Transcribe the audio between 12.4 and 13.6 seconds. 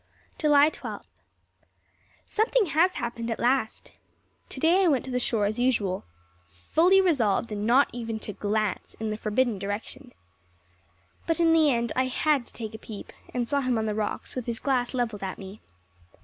to take a peep, and